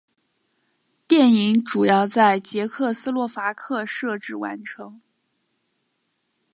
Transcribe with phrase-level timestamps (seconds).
[1.07, 4.99] 电影主要在捷克斯洛伐克摄制完成。